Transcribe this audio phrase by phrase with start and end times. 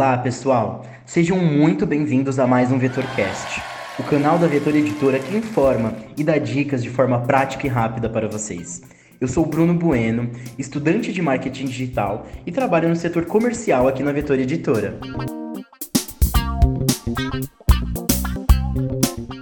[0.00, 0.82] Olá, pessoal.
[1.04, 3.60] Sejam muito bem-vindos a mais um VetorCast,
[3.98, 8.08] o canal da Vetor Editora que informa e dá dicas de forma prática e rápida
[8.08, 8.80] para vocês.
[9.20, 14.10] Eu sou Bruno Bueno, estudante de marketing digital e trabalho no setor comercial aqui na
[14.10, 14.98] Vetor Editora.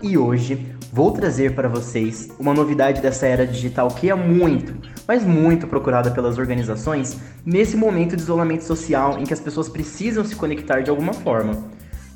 [0.02, 0.59] E hoje
[0.93, 4.75] vou trazer para vocês uma novidade dessa era digital que é muito,
[5.09, 10.23] mas muito procurada pelas organizações nesse momento de isolamento social em que as pessoas precisam
[10.23, 11.57] se conectar de alguma forma.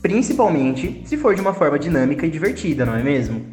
[0.03, 3.47] Principalmente se for de uma forma dinâmica e divertida, não é mesmo?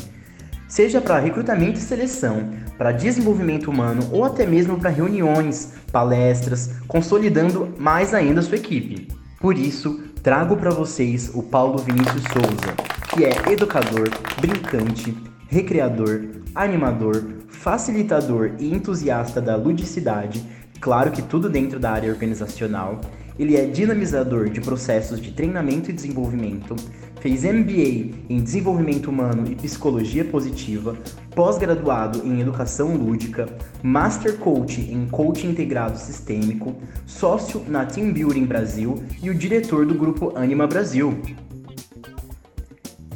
[0.67, 7.73] Seja para recrutamento e seleção, para desenvolvimento humano ou até mesmo para reuniões, palestras, consolidando
[7.79, 9.07] mais ainda a sua equipe.
[9.39, 12.75] Por isso, trago para vocês o Paulo Vinícius Souza,
[13.09, 15.15] que é educador, brincante,
[15.49, 20.43] recreador, animador, facilitador e entusiasta da ludicidade,
[20.79, 23.01] claro que tudo dentro da área organizacional.
[23.37, 26.75] Ele é dinamizador de processos de treinamento e desenvolvimento,
[27.19, 30.95] fez MBA em Desenvolvimento Humano e Psicologia Positiva,
[31.33, 33.47] pós-graduado em Educação Lúdica,
[33.81, 36.75] Master Coach em Coaching Integrado Sistêmico,
[37.07, 41.19] sócio na Team Building Brasil e o diretor do grupo Anima Brasil.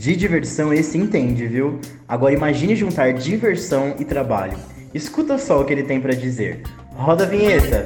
[0.04, 1.80] De diversão esse entende, viu?
[2.06, 4.58] Agora imagine juntar diversão e trabalho.
[4.94, 6.62] Escuta só o que ele tem para dizer.
[6.90, 7.86] Roda a vinheta!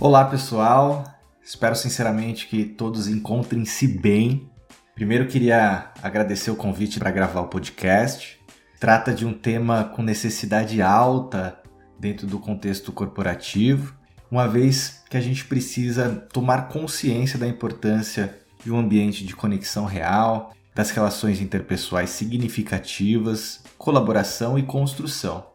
[0.00, 1.04] Olá pessoal,
[1.44, 4.50] espero sinceramente que todos encontrem-se bem.
[4.94, 8.42] Primeiro queria agradecer o convite para gravar o podcast.
[8.84, 11.58] Trata de um tema com necessidade alta
[11.98, 13.94] dentro do contexto corporativo,
[14.30, 19.86] uma vez que a gente precisa tomar consciência da importância de um ambiente de conexão
[19.86, 25.46] real, das relações interpessoais significativas, colaboração e construção.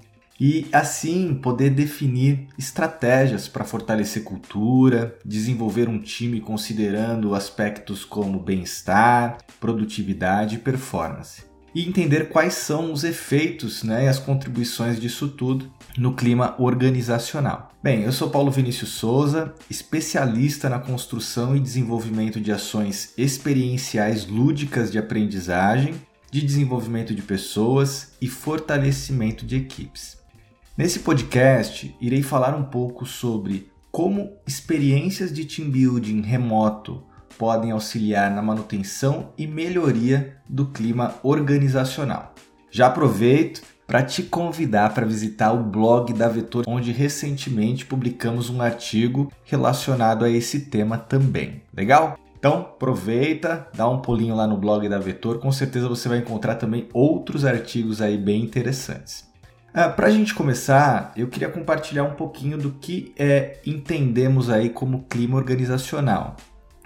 [0.41, 9.37] E assim poder definir estratégias para fortalecer cultura, desenvolver um time considerando aspectos como bem-estar,
[9.59, 15.71] produtividade e performance e entender quais são os efeitos né, e as contribuições disso tudo
[15.97, 17.71] no clima organizacional.
[17.81, 24.91] Bem, eu sou Paulo Vinícius Souza, especialista na construção e desenvolvimento de ações experienciais lúdicas
[24.91, 25.95] de aprendizagem,
[26.31, 30.17] de desenvolvimento de pessoas e fortalecimento de equipes.
[30.77, 37.03] Nesse podcast, irei falar um pouco sobre como experiências de team building remoto
[37.39, 42.35] podem auxiliar na manutenção e melhoria do clima organizacional.
[42.69, 48.61] Já aproveito para te convidar para visitar o blog da Vetor, onde recentemente publicamos um
[48.61, 51.63] artigo relacionado a esse tema também.
[51.73, 52.19] Legal?
[52.37, 56.55] Então, aproveita, dá um pulinho lá no blog da Vetor, com certeza você vai encontrar
[56.55, 59.27] também outros artigos aí bem interessantes.
[59.73, 64.69] Ah, para a gente começar, eu queria compartilhar um pouquinho do que é, entendemos aí
[64.69, 66.35] como clima organizacional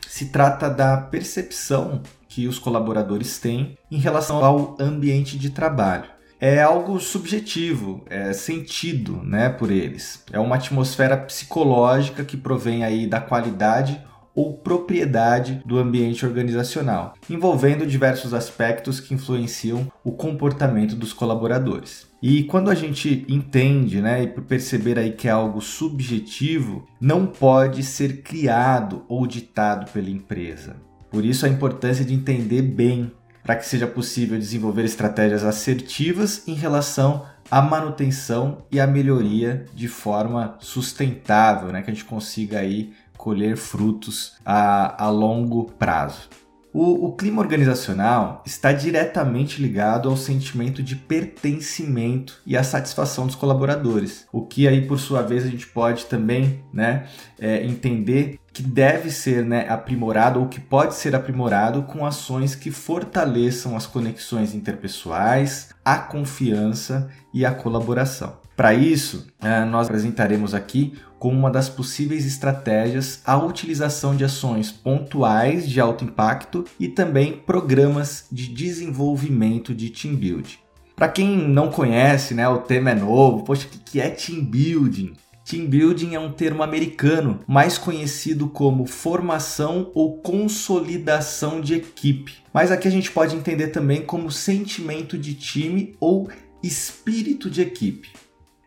[0.10, 6.06] se trata da percepção que os colaboradores têm em relação ao ambiente de trabalho.
[6.40, 10.24] É algo subjetivo, é sentido, né, por eles.
[10.32, 14.02] É uma atmosfera psicológica que provém aí da qualidade
[14.36, 22.12] ou propriedade do ambiente organizacional, envolvendo diversos aspectos que influenciam o comportamento dos colaboradores.
[22.26, 27.84] E quando a gente entende, né, e perceber aí que é algo subjetivo, não pode
[27.84, 30.78] ser criado ou ditado pela empresa.
[31.12, 33.12] Por isso a importância de entender bem
[33.44, 39.90] para que seja possível desenvolver estratégias assertivas em relação à manutenção e à melhoria de
[39.90, 46.30] forma sustentável, né, que a gente consiga aí colher frutos a, a longo prazo.
[46.74, 53.36] O, o, clima organizacional está diretamente ligado ao sentimento de pertencimento e à satisfação dos
[53.36, 57.06] colaboradores, o que aí por sua vez a gente pode também né,
[57.40, 62.72] é, entender que deve ser né, aprimorado ou que pode ser aprimorado com ações que
[62.72, 68.42] fortaleçam as conexões interpessoais, a confiança e a colaboração.
[68.56, 70.94] Para isso, é, nós apresentaremos aqui
[71.24, 77.32] como uma das possíveis estratégias a utilização de ações pontuais de alto impacto e também
[77.32, 80.58] programas de desenvolvimento de team building.
[80.98, 83.46] Para quem não conhece, né, o tema é novo.
[83.46, 85.14] Poxa, o que é team building?
[85.46, 92.36] Team building é um termo americano, mais conhecido como formação ou consolidação de equipe.
[92.54, 96.30] Mas aqui a gente pode entender também como sentimento de time ou
[96.62, 98.10] espírito de equipe.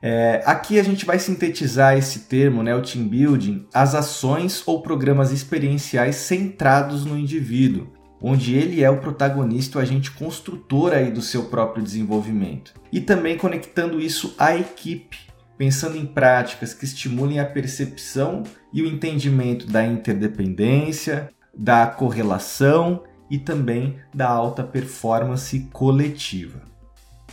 [0.03, 4.83] É, aqui a gente vai sintetizar esse termo, né, o team building, as ações ou
[4.83, 7.89] programas experienciais centrados no indivíduo,
[8.21, 12.75] onde ele é o protagonista, o agente construtor aí do seu próprio desenvolvimento.
[12.93, 15.19] E também conectando isso à equipe,
[15.57, 23.39] pensando em práticas que estimulem a percepção e o entendimento da interdependência, da correlação e
[23.39, 26.76] também da alta performance coletiva.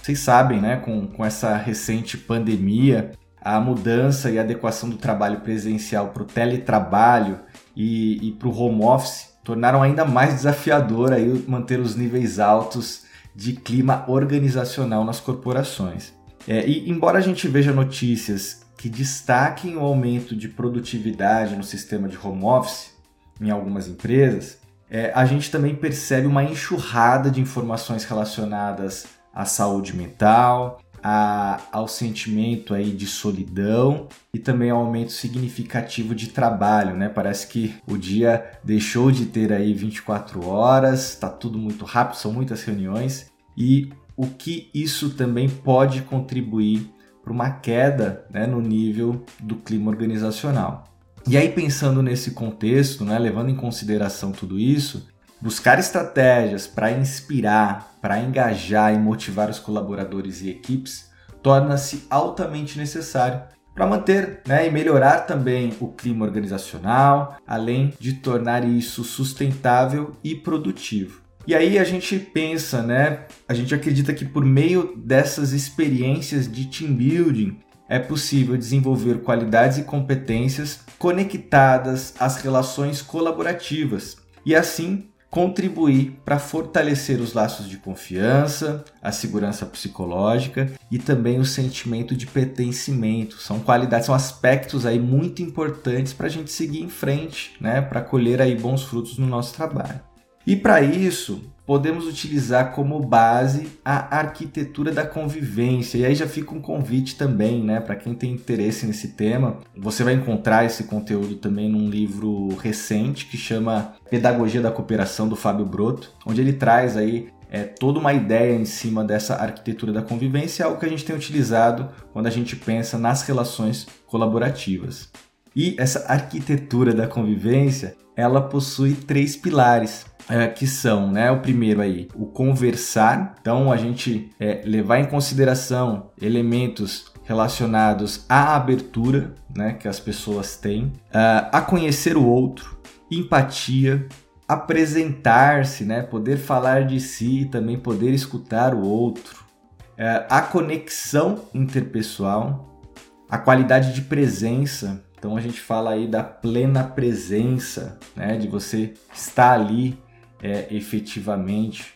[0.04, 6.10] Vocês sabem, né, com, com essa recente pandemia, a mudança e adequação do trabalho presencial
[6.10, 7.40] para o teletrabalho
[7.74, 13.06] e, e para o home office tornaram ainda mais desafiador aí manter os níveis altos
[13.34, 16.12] de clima organizacional nas corporações.
[16.46, 22.10] É, e embora a gente veja notícias que destaquem o aumento de produtividade no sistema
[22.10, 22.92] de home office
[23.40, 24.58] em algumas empresas,
[24.92, 31.88] é, a gente também percebe uma enxurrada de informações relacionadas à saúde mental, a, ao
[31.88, 37.10] sentimento aí de solidão e também ao aumento significativo de trabalho, né?
[37.10, 42.32] Parece que o dia deixou de ter aí 24 horas, está tudo muito rápido, são
[42.32, 46.90] muitas reuniões e o que isso também pode contribuir
[47.22, 50.86] para uma queda né, no nível do clima organizacional.
[51.26, 55.08] E aí, pensando nesse contexto, né, levando em consideração tudo isso,
[55.44, 61.12] buscar estratégias para inspirar, para engajar e motivar os colaboradores e equipes
[61.42, 63.42] torna-se altamente necessário
[63.76, 70.34] para manter né, e melhorar também o clima organizacional, além de tornar isso sustentável e
[70.34, 71.22] produtivo.
[71.46, 73.26] E aí a gente pensa, né?
[73.46, 79.78] A gente acredita que por meio dessas experiências de team building é possível desenvolver qualidades
[79.78, 84.16] e competências conectadas às relações colaborativas
[84.46, 91.46] e assim contribuir para fortalecer os laços de confiança, a segurança psicológica e também o
[91.46, 93.38] sentimento de pertencimento.
[93.38, 97.82] São qualidades, são aspectos aí muito importantes para a gente seguir em frente, né?
[97.82, 100.13] Para colher aí bons frutos no nosso trabalho.
[100.46, 105.98] E para isso, podemos utilizar como base a arquitetura da convivência.
[105.98, 109.60] E aí já fica um convite também, né, para quem tem interesse nesse tema.
[109.76, 115.36] Você vai encontrar esse conteúdo também num livro recente que chama Pedagogia da Cooperação do
[115.36, 120.02] Fábio Broto, onde ele traz aí é, toda uma ideia em cima dessa arquitetura da
[120.02, 125.10] convivência, algo que a gente tem utilizado quando a gente pensa nas relações colaborativas.
[125.56, 131.82] E essa arquitetura da convivência, ela possui três pilares é, que são, né, o primeiro
[131.82, 133.36] aí, o conversar.
[133.42, 140.58] Então, a gente é, levar em consideração elementos relacionados à abertura, né, que as pessoas
[140.58, 142.78] têm, uh, a conhecer o outro,
[143.10, 144.08] empatia,
[144.48, 149.46] apresentar-se, né, poder falar de si e também poder escutar o outro,
[149.94, 152.82] uh, a conexão interpessoal,
[153.30, 155.04] a qualidade de presença.
[155.18, 159.98] Então a gente fala aí da plena presença, né, de você estar ali
[160.44, 161.96] é, efetivamente,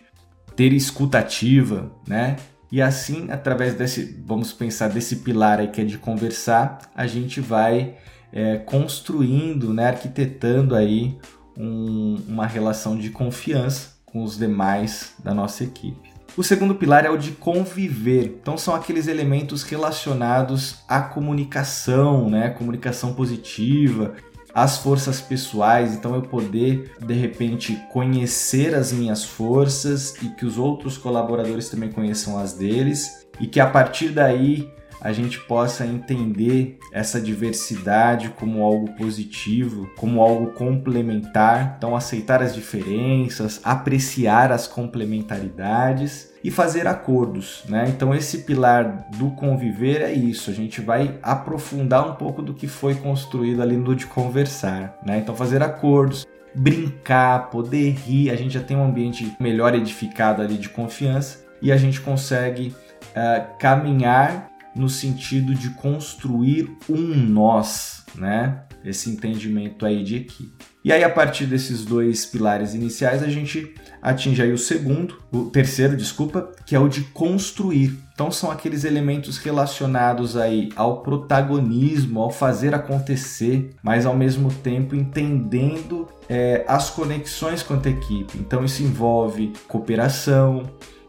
[0.56, 2.38] ter escutativa, né?
[2.72, 7.40] E assim, através desse, vamos pensar desse pilar aí que é de conversar, a gente
[7.40, 7.96] vai
[8.32, 11.18] é, construindo, né, arquitetando aí
[11.58, 16.10] um, uma relação de confiança com os demais da nossa equipe.
[16.36, 18.38] O segundo pilar é o de conviver.
[18.42, 22.50] Então são aqueles elementos relacionados à comunicação, né?
[22.50, 24.14] Comunicação positiva,
[24.58, 30.58] as forças pessoais, então eu poder de repente conhecer as minhas forças e que os
[30.58, 34.68] outros colaboradores também conheçam as deles e que a partir daí
[35.00, 41.76] a gente possa entender essa diversidade como algo positivo, como algo complementar.
[41.78, 47.86] Então, aceitar as diferenças, apreciar as complementaridades e fazer acordos, né?
[47.90, 50.50] Então, esse pilar do conviver é isso.
[50.50, 55.18] A gente vai aprofundar um pouco do que foi construído ali no de conversar, né?
[55.18, 58.30] Então, fazer acordos, brincar, poder rir.
[58.30, 62.74] A gente já tem um ambiente melhor edificado ali de confiança e a gente consegue
[63.12, 68.64] uh, caminhar no sentido de construir um nós, né?
[68.86, 70.66] Esse entendimento aí de equipe.
[70.88, 75.50] E aí, a partir desses dois pilares iniciais, a gente atinge aí o segundo, o
[75.50, 78.00] terceiro, desculpa, que é o de construir.
[78.14, 84.96] Então, são aqueles elementos relacionados aí ao protagonismo, ao fazer acontecer, mas ao mesmo tempo
[84.96, 88.38] entendendo é, as conexões com a equipe.
[88.38, 90.64] Então, isso envolve cooperação,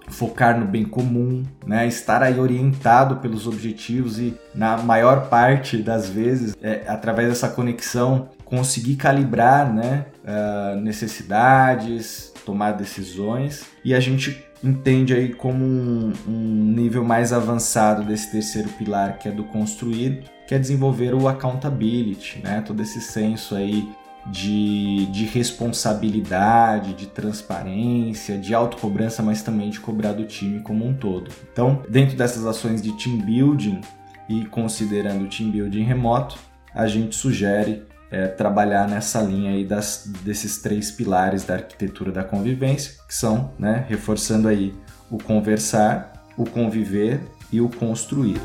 [0.08, 1.86] focar no bem comum, né?
[1.86, 8.28] estar aí orientado pelos objetivos e na maior parte das vezes, é, através dessa conexão,
[8.48, 10.06] conseguir calibrar né?
[10.24, 18.02] Uh, necessidades, tomar decisões e a gente entende aí como um, um nível mais avançado
[18.02, 22.62] desse terceiro pilar que é do construir, que é desenvolver o accountability, né?
[22.66, 23.88] todo esse senso aí
[24.26, 30.94] de, de responsabilidade, de transparência, de autocobrança, mas também de cobrar do time como um
[30.94, 31.30] todo.
[31.52, 33.80] Então, dentro dessas ações de team building
[34.28, 36.38] e considerando o team building remoto,
[36.74, 42.24] a gente sugere é, trabalhar nessa linha aí das, desses três pilares da arquitetura da
[42.24, 44.74] convivência, que são, né, reforçando aí
[45.10, 47.20] o conversar, o conviver
[47.52, 48.40] e o construir.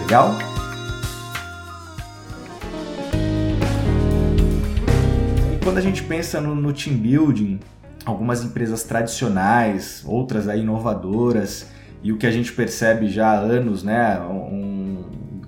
[0.00, 0.34] Legal?
[5.68, 7.60] quando a gente pensa no, no team building,
[8.04, 11.66] algumas empresas tradicionais, outras aí inovadoras,
[12.02, 14.77] e o que a gente percebe já há anos, né, um,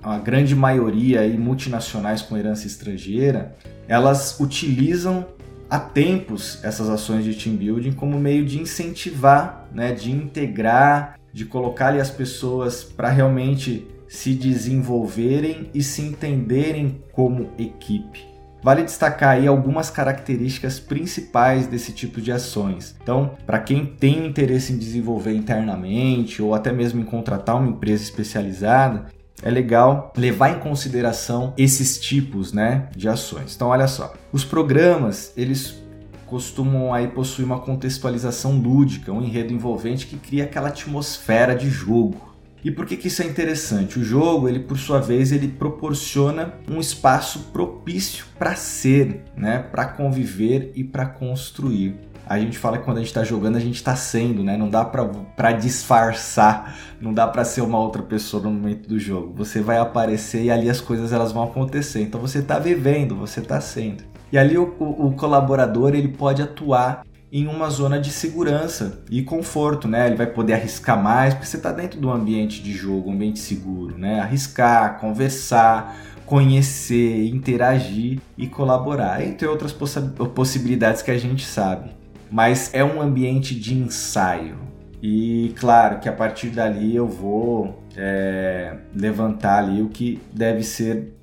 [0.03, 5.27] a grande maioria aí multinacionais com herança estrangeira, elas utilizam
[5.69, 11.45] há tempos essas ações de team building como meio de incentivar, né, de integrar, de
[11.45, 18.29] colocar ali as pessoas para realmente se desenvolverem e se entenderem como equipe.
[18.63, 22.95] Vale destacar aí algumas características principais desse tipo de ações.
[23.03, 28.03] Então, para quem tem interesse em desenvolver internamente ou até mesmo em contratar uma empresa
[28.03, 29.07] especializada,
[29.43, 33.55] é legal levar em consideração esses tipos, né, de ações.
[33.55, 35.81] Então, olha só, os programas, eles
[36.27, 42.31] costumam aí possuir uma contextualização lúdica, um enredo envolvente que cria aquela atmosfera de jogo.
[42.63, 43.99] E por que, que isso é interessante?
[43.99, 49.59] O jogo, ele por sua vez, ele proporciona um espaço propício para ser, né?
[49.59, 51.97] para conviver e para construir.
[52.27, 54.57] A gente fala que quando a gente está jogando, a gente está sendo, né?
[54.57, 59.35] Não dá para disfarçar, não dá para ser uma outra pessoa no momento do jogo.
[59.37, 62.03] Você vai aparecer e ali as coisas elas vão acontecer.
[62.03, 64.05] Então você está vivendo, você está sendo.
[64.33, 69.89] E ali o, o, colaborador ele pode atuar em uma zona de segurança e conforto,
[69.89, 70.07] né?
[70.07, 73.41] Ele vai poder arriscar mais porque você está dentro do ambiente de jogo, um ambiente
[73.41, 74.21] seguro, né?
[74.21, 75.97] Arriscar, conversar,
[76.27, 79.97] conhecer, interagir e colaborar, entre outras poss
[80.33, 81.91] possibilidades que a gente sabe.
[82.31, 84.59] Mas é um ambiente de ensaio.
[85.03, 91.15] E claro que a partir dali eu vou é, levantar ali o que deve ser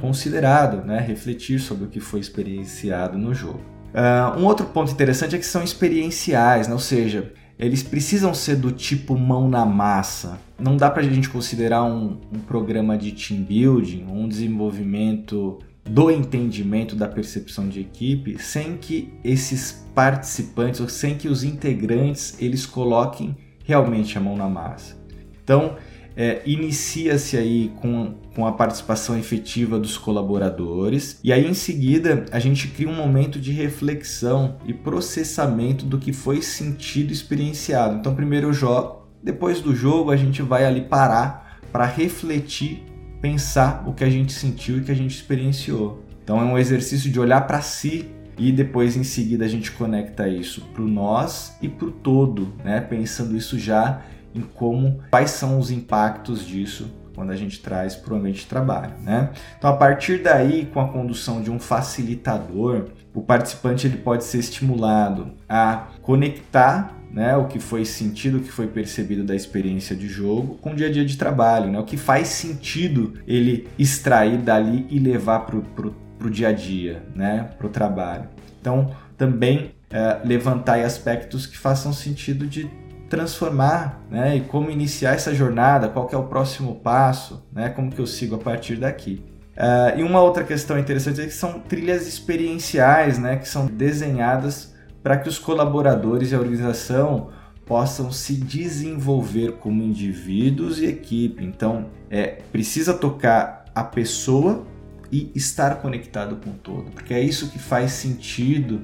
[0.00, 0.98] considerado, né?
[1.00, 3.60] refletir sobre o que foi experienciado no jogo.
[3.94, 6.74] Uh, um outro ponto interessante é que são experienciais, né?
[6.74, 10.38] ou seja, eles precisam ser do tipo mão na massa.
[10.58, 16.10] Não dá para a gente considerar um, um, programa de team building, um desenvolvimento do
[16.10, 22.66] entendimento da percepção de equipe, sem que esses participantes ou sem que os integrantes eles
[22.66, 24.96] coloquem realmente a mão na massa.
[25.42, 25.76] Então,
[26.16, 32.38] é, inicia-se aí com, com a participação efetiva dos colaboradores e aí em seguida a
[32.38, 37.96] gente cria um momento de reflexão e processamento do que foi sentido e experienciado.
[37.96, 42.82] Então primeiro eu jogo, depois do jogo a gente vai ali parar para refletir,
[43.20, 46.04] pensar o que a gente sentiu e que a gente experienciou.
[46.22, 50.28] Então é um exercício de olhar para si e depois em seguida a gente conecta
[50.28, 52.80] isso para o nós e para o todo, né?
[52.80, 54.02] Pensando isso já
[54.34, 58.46] em como, quais são os impactos disso quando a gente traz para o ambiente de
[58.46, 59.30] trabalho, né?
[59.56, 64.38] Então, a partir daí, com a condução de um facilitador, o participante ele pode ser
[64.38, 70.08] estimulado a conectar né, o que foi sentido, o que foi percebido da experiência de
[70.08, 71.78] jogo com o dia a dia de trabalho, né?
[71.78, 77.48] O que faz sentido ele extrair dali e levar para o dia a dia, né?
[77.56, 78.28] Para o trabalho.
[78.60, 82.70] Então, também é, levantar aspectos que façam sentido de
[83.08, 84.36] transformar, né?
[84.36, 87.68] E como iniciar essa jornada, qual é o próximo passo, né?
[87.68, 89.24] Como que eu sigo a partir daqui.
[89.56, 93.36] Uh, e uma outra questão interessante é que são trilhas experienciais, né?
[93.36, 94.74] Que são desenhadas
[95.06, 97.28] para que os colaboradores e a organização
[97.64, 101.44] possam se desenvolver como indivíduos e equipe.
[101.44, 104.66] Então, é precisa tocar a pessoa
[105.12, 108.80] e estar conectado com o todo, porque é isso que faz sentido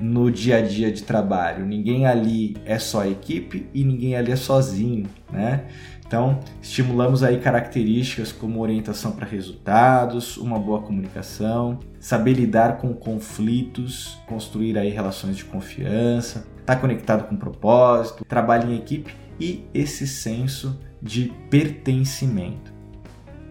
[0.00, 1.66] no dia a dia de trabalho.
[1.66, 5.66] Ninguém ali é só equipe e ninguém ali é sozinho, né?
[6.06, 14.18] Então, estimulamos aí características como orientação para resultados, uma boa comunicação, saber lidar com conflitos,
[14.26, 20.06] construir aí relações de confiança, estar tá conectado com propósito, trabalho em equipe e esse
[20.06, 22.72] senso de pertencimento.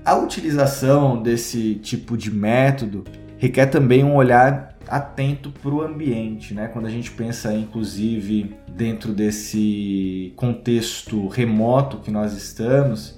[0.05, 3.03] A utilização desse tipo de método
[3.37, 6.67] requer também um olhar atento para o ambiente, né?
[6.67, 13.16] Quando a gente pensa, inclusive, dentro desse contexto remoto que nós estamos,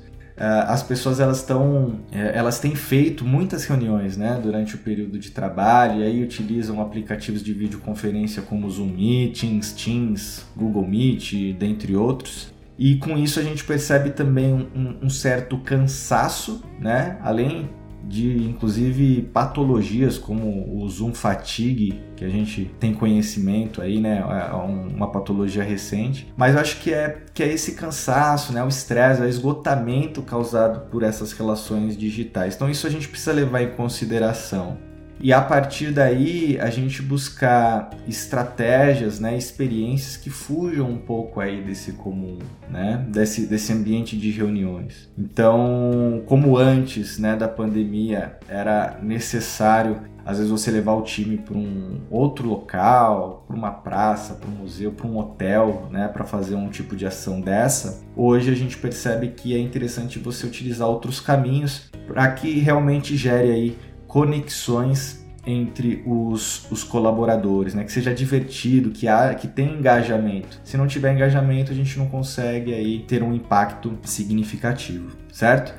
[0.68, 4.40] as pessoas elas estão, eh, elas têm feito muitas reuniões, né?
[4.42, 10.46] Durante o período de trabalho e aí utilizam aplicativos de videoconferência como Zoom Meetings, Teams,
[10.56, 12.54] Google Meet, dentre outros.
[12.78, 17.18] E com isso a gente percebe também um, um certo cansaço, né?
[17.22, 17.70] Além
[18.04, 24.20] de inclusive patologias como o Zoom fatigue, que a gente tem conhecimento aí, né?
[24.20, 26.32] É uma patologia recente.
[26.36, 28.64] Mas eu acho que é, que é esse cansaço, né?
[28.64, 32.56] O estresse, o esgotamento causado por essas relações digitais.
[32.56, 34.89] Então isso a gente precisa levar em consideração
[35.22, 41.62] e a partir daí a gente buscar estratégias, né, experiências que fujam um pouco aí
[41.62, 45.10] desse comum, né, desse, desse ambiente de reuniões.
[45.18, 51.58] Então, como antes, né, da pandemia era necessário às vezes você levar o time para
[51.58, 56.54] um outro local, para uma praça, para um museu, para um hotel, né, para fazer
[56.54, 58.04] um tipo de ação dessa.
[58.16, 63.52] Hoje a gente percebe que é interessante você utilizar outros caminhos para que realmente gere
[63.52, 63.78] aí
[64.10, 67.84] conexões entre os, os colaboradores, né?
[67.84, 70.60] que seja divertido, que, há, que tenha engajamento.
[70.64, 75.74] Se não tiver engajamento, a gente não consegue aí ter um impacto significativo, certo?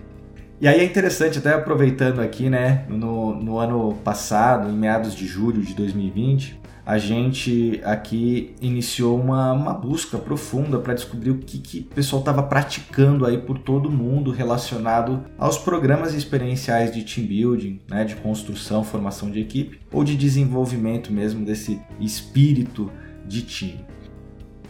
[0.60, 5.26] E aí é interessante, até aproveitando aqui, né, no, no ano passado, em meados de
[5.26, 11.58] julho de 2020, a gente aqui iniciou uma, uma busca profunda para descobrir o que,
[11.58, 17.26] que o pessoal estava praticando aí por todo mundo relacionado aos programas experienciais de team
[17.26, 22.90] building, né, de construção, formação de equipe ou de desenvolvimento mesmo desse espírito
[23.26, 23.84] de time.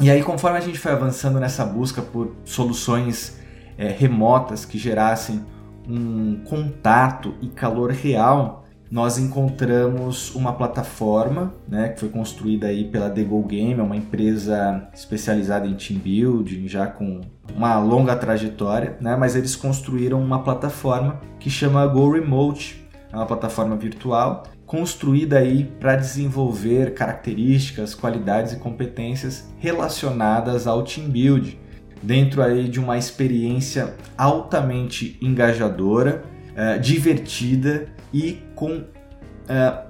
[0.01, 3.39] E aí, conforme a gente foi avançando nessa busca por soluções
[3.77, 5.45] é, remotas que gerassem
[5.87, 13.09] um contato e calor real nós encontramos uma plataforma, né, que foi construída aí pela
[13.09, 17.21] The Go Game, é uma empresa especializada em team building, já com
[17.55, 23.27] uma longa trajetória, né, mas eles construíram uma plataforma que chama Go Remote, é uma
[23.27, 31.59] plataforma virtual construída aí para desenvolver características, qualidades e competências relacionadas ao team building,
[32.01, 38.85] dentro aí de uma experiência altamente engajadora, uh, divertida e com uh,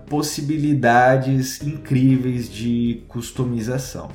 [0.06, 4.08] possibilidades incríveis de customização.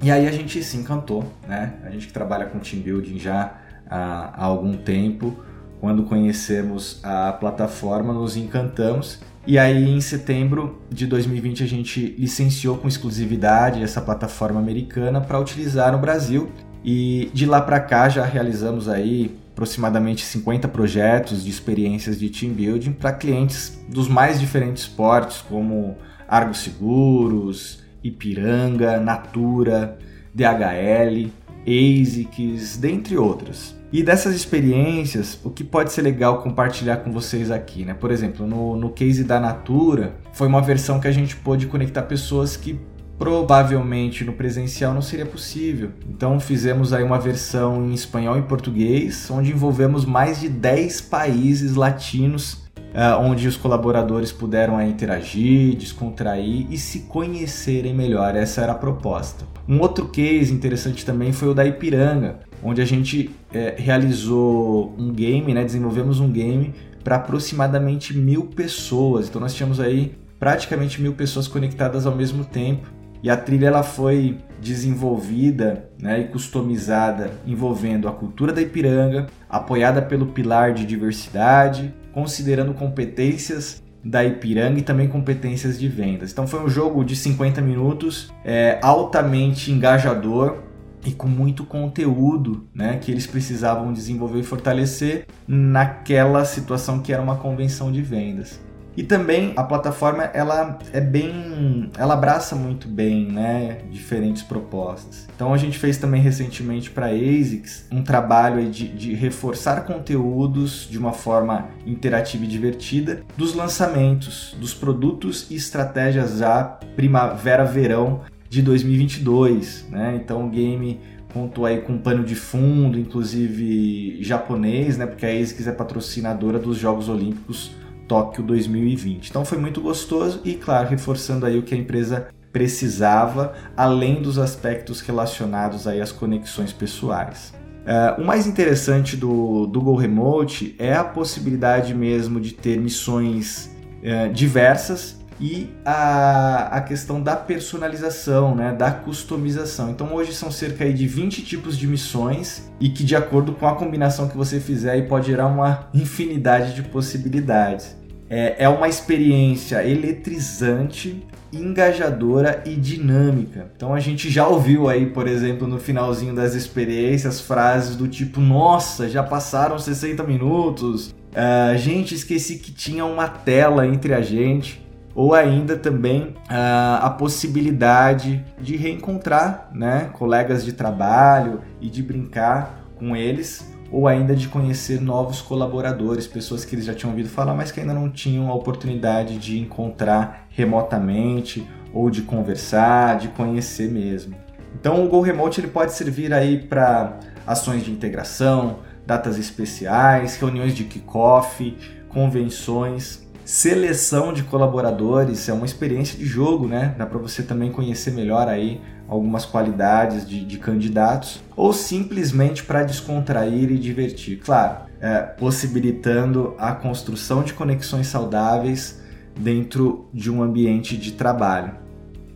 [0.00, 1.74] E aí a gente se encantou, né?
[1.84, 3.54] A gente que trabalha com team building já
[3.90, 5.36] há, há algum tempo,
[5.80, 9.18] quando conhecemos a plataforma, nos encantamos.
[9.44, 15.40] E aí em setembro de 2020 a gente licenciou com exclusividade essa plataforma americana para
[15.40, 16.52] utilizar no Brasil.
[16.84, 22.52] E de lá para cá já realizamos aí aproximadamente 50 projetos de experiências de team
[22.52, 25.96] building para clientes dos mais diferentes portes, como
[26.26, 29.96] Argos Seguros, Ipiranga, Natura,
[30.34, 31.30] DHL,
[31.64, 33.76] ASICS, dentre outras.
[33.92, 37.94] E dessas experiências, o que pode ser legal compartilhar com vocês aqui, né?
[37.94, 42.02] Por exemplo, no, no case da Natura, foi uma versão que a gente pôde conectar
[42.02, 42.80] pessoas que
[43.22, 45.90] provavelmente no presencial não seria possível.
[46.08, 51.76] Então fizemos aí uma versão em espanhol e português, onde envolvemos mais de 10 países
[51.76, 58.34] latinos, uh, onde os colaboradores puderam interagir, descontrair e se conhecerem melhor.
[58.34, 59.44] Essa era a proposta.
[59.68, 65.12] Um outro case interessante também foi o da Ipiranga, onde a gente é, realizou um
[65.12, 69.28] game, né, desenvolvemos um game para aproximadamente mil pessoas.
[69.28, 73.82] Então nós tínhamos aí praticamente mil pessoas conectadas ao mesmo tempo e a trilha ela
[73.82, 81.94] foi desenvolvida né, e customizada envolvendo a cultura da Ipiranga, apoiada pelo pilar de diversidade,
[82.12, 86.32] considerando competências da Ipiranga e também competências de vendas.
[86.32, 90.58] Então foi um jogo de 50 minutos, é, altamente engajador
[91.04, 97.22] e com muito conteúdo né, que eles precisavam desenvolver e fortalecer naquela situação que era
[97.22, 98.60] uma convenção de vendas.
[98.96, 105.26] E também a plataforma ela é bem, ela abraça muito bem, né, diferentes propostas.
[105.34, 110.98] Então a gente fez também recentemente para ASICS um trabalho de, de reforçar conteúdos de
[110.98, 116.62] uma forma interativa e divertida dos lançamentos, dos produtos e estratégias já
[116.94, 120.20] primavera-verão de 2022, né?
[120.22, 121.00] Então o game
[121.32, 125.06] contou aí com um pano de fundo, inclusive japonês, né?
[125.06, 127.72] Porque a ASICS é patrocinadora dos Jogos Olímpicos
[128.12, 129.30] Tóquio 2020.
[129.30, 134.38] Então foi muito gostoso e, claro, reforçando aí o que a empresa precisava, além dos
[134.38, 137.54] aspectos relacionados aí às conexões pessoais.
[137.86, 143.74] Uh, o mais interessante do, do Go Remote é a possibilidade mesmo de ter missões
[144.02, 149.90] uh, diversas e a, a questão da personalização, né, da customização.
[149.90, 153.74] Então hoje são cerca de 20 tipos de missões e que de acordo com a
[153.74, 158.01] combinação que você fizer pode gerar uma infinidade de possibilidades.
[158.34, 163.70] É, é uma experiência eletrizante, engajadora e dinâmica.
[163.76, 168.40] Então a gente já ouviu aí, por exemplo, no finalzinho das experiências, frases do tipo:
[168.40, 174.82] Nossa, já passaram 60 minutos, Uh, gente, esqueci que tinha uma tela entre a gente.
[175.14, 182.82] Ou ainda também uh, a possibilidade de reencontrar né, colegas de trabalho e de brincar
[182.96, 187.54] com eles, ou ainda de conhecer novos colaboradores, pessoas que eles já tinham ouvido falar,
[187.54, 193.90] mas que ainda não tinham a oportunidade de encontrar remotamente ou de conversar, de conhecer
[193.90, 194.34] mesmo.
[194.74, 200.74] Então o Go Remote ele pode servir aí para ações de integração, datas especiais, reuniões
[200.74, 201.76] de kickoff,
[202.08, 206.94] convenções, seleção de colaboradores, é uma experiência de jogo, né?
[206.96, 208.80] Dá para você também conhecer melhor aí
[209.12, 214.38] algumas qualidades de, de candidatos, ou simplesmente para descontrair e divertir.
[214.38, 219.00] Claro, é, possibilitando a construção de conexões saudáveis
[219.38, 221.72] dentro de um ambiente de trabalho.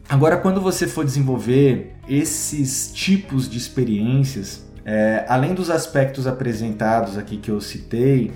[0.08, 7.38] Agora, quando você for desenvolver esses tipos de experiências, é, além dos aspectos apresentados aqui
[7.38, 8.32] que eu citei,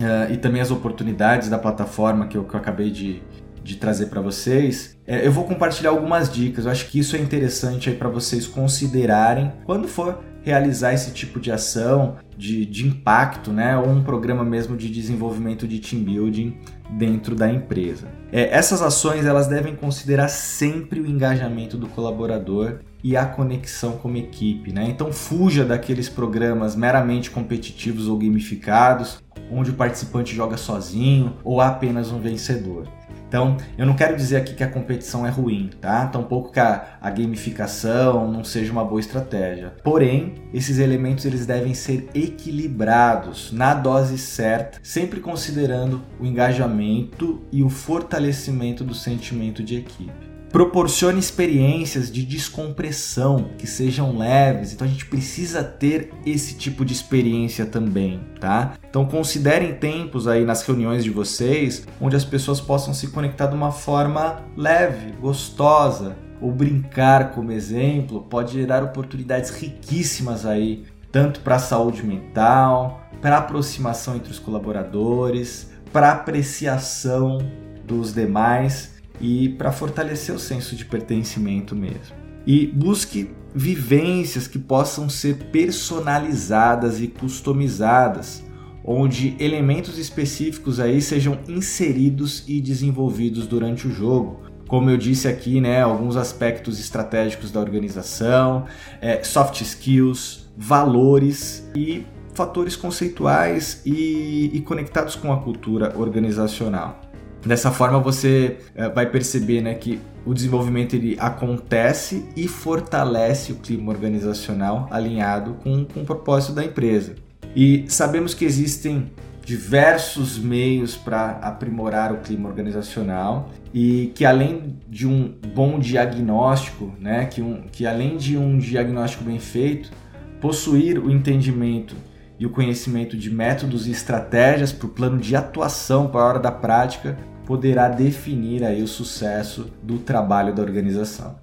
[0.00, 3.22] uh, e também as oportunidades da plataforma que eu, que eu acabei de,
[3.66, 6.64] de trazer para vocês, é, eu vou compartilhar algumas dicas.
[6.64, 11.40] Eu acho que isso é interessante aí para vocês considerarem quando for realizar esse tipo
[11.40, 16.56] de ação de, de impacto, né, ou um programa mesmo de desenvolvimento de team building
[16.90, 18.06] dentro da empresa.
[18.30, 24.16] É, essas ações elas devem considerar sempre o engajamento do colaborador e a conexão como
[24.16, 24.84] equipe, né?
[24.88, 31.68] Então fuja daqueles programas meramente competitivos ou gamificados, onde o participante joga sozinho ou há
[31.68, 32.86] apenas um vencedor.
[33.28, 36.06] Então, eu não quero dizer aqui que a competição é ruim, tá?
[36.06, 39.74] Tampouco que a, a, gamificação não seja uma boa estratégia.
[39.82, 47.62] Porém, esses elementos eles devem ser equilibrados na dose certa, sempre considerando o engajamento e
[47.62, 54.72] o fortalecimento do sentimento de equipe proporcione experiências de descompressão que sejam leves.
[54.72, 58.74] Então a gente precisa ter esse tipo de experiência também, tá?
[58.88, 63.54] Então considerem tempos aí nas reuniões de vocês onde as pessoas possam se conectar de
[63.54, 66.16] uma forma leve, gostosa.
[66.38, 73.38] Ou brincar como exemplo pode gerar oportunidades riquíssimas aí, tanto para a saúde mental, para
[73.38, 77.38] aproximação entre os colaboradores, para apreciação
[77.86, 82.14] dos demais e para fortalecer o senso de pertencimento mesmo.
[82.46, 88.44] E busque vivências que possam ser personalizadas e customizadas,
[88.84, 94.42] onde elementos específicos aí sejam inseridos e desenvolvidos durante o jogo.
[94.68, 98.66] Como eu disse aqui, né, alguns aspectos estratégicos da organização,
[99.00, 107.00] é, soft skills, valores e fatores conceituais e, e conectados com a cultura organizacional.
[107.46, 113.56] Dessa forma você é, vai perceber né, que o desenvolvimento ele acontece e fortalece o
[113.56, 117.14] clima organizacional alinhado com, com o propósito da empresa.
[117.54, 119.12] E sabemos que existem
[119.44, 127.26] diversos meios para aprimorar o clima organizacional e que além de um bom diagnóstico, né,
[127.26, 129.92] que, um, que além de um diagnóstico bem feito,
[130.40, 131.94] possuir o entendimento
[132.40, 136.38] e o conhecimento de métodos e estratégias para o plano de atuação para a hora
[136.40, 141.36] da prática poderá definir aí o sucesso do trabalho da organização.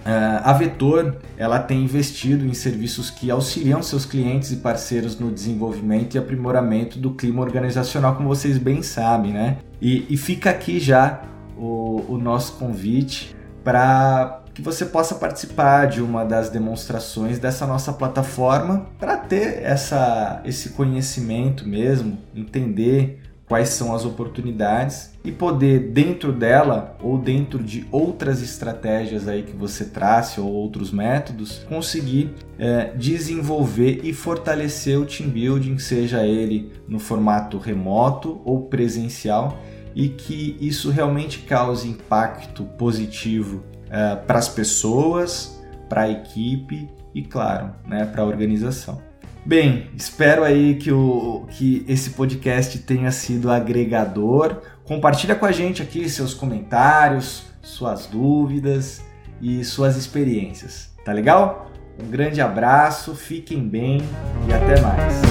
[0.00, 5.30] Uh, a Vetor ela tem investido em serviços que auxiliam seus clientes e parceiros no
[5.30, 9.58] desenvolvimento e aprimoramento do clima organizacional, como vocês bem sabem, né?
[9.80, 11.22] E, e fica aqui já
[11.58, 17.92] o, o nosso convite para que você possa participar de uma das demonstrações dessa nossa
[17.92, 26.32] plataforma para ter essa, esse conhecimento mesmo, entender quais são as oportunidades e poder dentro
[26.32, 32.92] dela ou dentro de outras estratégias aí que você trace ou outros métodos conseguir é,
[32.94, 39.58] desenvolver e fortalecer o team building, seja ele no formato remoto ou presencial
[39.96, 47.20] e que isso realmente cause impacto positivo é, para as pessoas, para a equipe e
[47.20, 49.09] claro, né, para a organização.
[49.44, 54.60] Bem, espero aí que, o, que esse podcast tenha sido agregador.
[54.84, 59.02] Compartilha com a gente aqui seus comentários, suas dúvidas
[59.40, 60.90] e suas experiências.
[61.04, 61.70] Tá legal?
[61.98, 64.02] Um grande abraço, fiquem bem
[64.46, 65.22] e até mais.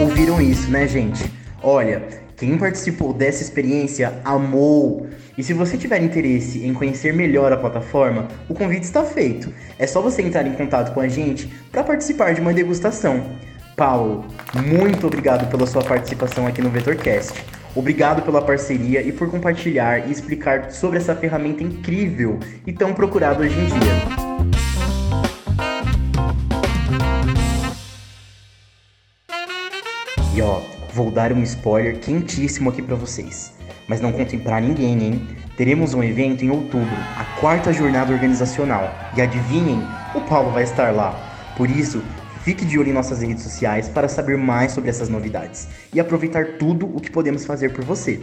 [0.00, 1.43] Ouviram isso, né, gente?
[1.66, 2.02] Olha,
[2.36, 5.06] quem participou dessa experiência amou.
[5.36, 9.50] E se você tiver interesse em conhecer melhor a plataforma, o convite está feito.
[9.78, 13.24] É só você entrar em contato com a gente para participar de uma degustação.
[13.78, 14.26] Paulo,
[14.68, 17.42] muito obrigado pela sua participação aqui no VetorCast.
[17.74, 23.40] Obrigado pela parceria e por compartilhar e explicar sobre essa ferramenta incrível e tão procurada
[23.40, 24.24] hoje em dia.
[30.36, 33.52] E ó, vou dar um spoiler quentíssimo aqui para vocês.
[33.88, 35.26] Mas não contem pra ninguém, hein?
[35.56, 38.88] Teremos um evento em outubro, a quarta jornada organizacional.
[39.16, 39.82] E adivinhem,
[40.14, 41.18] o Paulo vai estar lá.
[41.56, 42.00] Por isso,
[42.44, 46.58] fique de olho em nossas redes sociais para saber mais sobre essas novidades e aproveitar
[46.58, 48.20] tudo o que podemos fazer por você.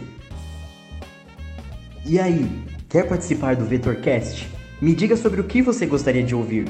[2.06, 2.50] E aí,
[2.88, 4.48] quer participar do VetorCast?
[4.80, 6.64] Me diga sobre o que você gostaria de ouvir.